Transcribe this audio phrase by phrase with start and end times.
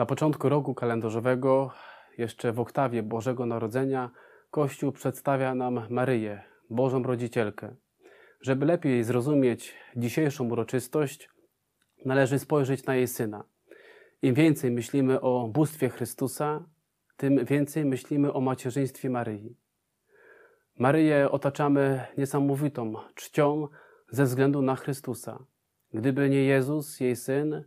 [0.00, 1.70] Na początku roku kalendarzowego,
[2.18, 4.10] jeszcze w oktawie Bożego Narodzenia,
[4.50, 7.74] Kościół przedstawia nam Maryję, Bożą Rodzicielkę.
[8.40, 11.30] Żeby lepiej zrozumieć dzisiejszą uroczystość,
[12.04, 13.44] należy spojrzeć na jej syna.
[14.22, 16.64] Im więcej myślimy o bóstwie Chrystusa,
[17.16, 19.56] tym więcej myślimy o macierzyństwie Maryi.
[20.78, 23.68] Maryję otaczamy niesamowitą czcią
[24.10, 25.44] ze względu na Chrystusa.
[25.94, 27.64] Gdyby nie Jezus, jej syn,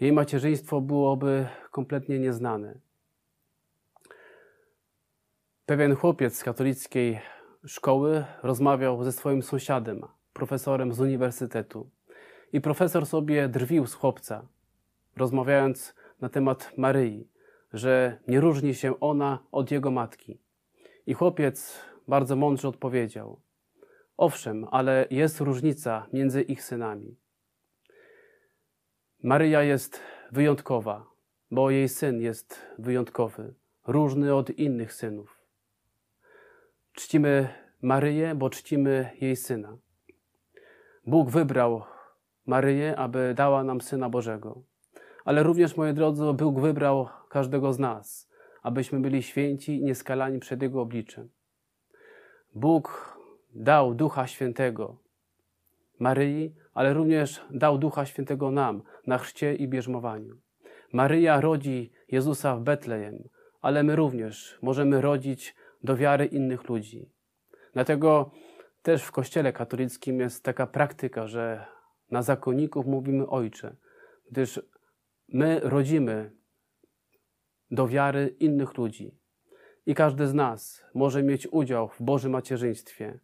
[0.00, 2.78] jej macierzyństwo byłoby kompletnie nieznane.
[5.66, 7.20] Pewien chłopiec z katolickiej
[7.66, 11.90] szkoły rozmawiał ze swoim sąsiadem, profesorem z uniwersytetu.
[12.52, 14.46] I profesor sobie drwił z chłopca,
[15.16, 17.28] rozmawiając na temat Maryi,
[17.72, 20.38] że nie różni się ona od jego matki.
[21.06, 23.40] I chłopiec bardzo mądrze odpowiedział:
[24.16, 27.19] Owszem, ale jest różnica między ich synami.
[29.22, 30.00] Maryja jest
[30.32, 31.06] wyjątkowa,
[31.50, 33.54] bo jej syn jest wyjątkowy,
[33.86, 35.40] różny od innych synów.
[36.92, 37.48] Czcimy
[37.82, 39.76] Maryję, bo czcimy jej syna.
[41.06, 41.82] Bóg wybrał
[42.46, 44.62] Maryję, aby dała nam syna Bożego.
[45.24, 48.30] Ale również, moi drodzy, Bóg wybrał każdego z nas,
[48.62, 51.28] abyśmy byli święci i nieskalani przed Jego obliczem.
[52.54, 53.16] Bóg
[53.54, 54.96] dał Ducha Świętego
[55.98, 60.36] Maryi, ale również dał Ducha Świętego nam na chrzcie i bierzmowaniu.
[60.92, 63.28] Maryja rodzi Jezusa w Betlejem,
[63.60, 67.10] ale my również możemy rodzić do wiary innych ludzi.
[67.72, 68.30] Dlatego
[68.82, 71.66] też w Kościele katolickim jest taka praktyka, że
[72.10, 73.76] na zakonników mówimy Ojcze,
[74.30, 74.60] gdyż
[75.28, 76.32] my rodzimy
[77.70, 79.18] do wiary innych ludzi.
[79.86, 83.18] I każdy z nas może mieć udział w Bożym macierzyństwie.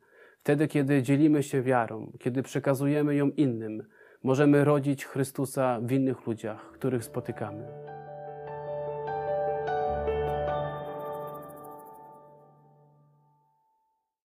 [0.47, 3.83] Wtedy, kiedy dzielimy się wiarą, kiedy przekazujemy ją innym,
[4.23, 7.86] możemy rodzić Chrystusa w innych ludziach, których spotykamy.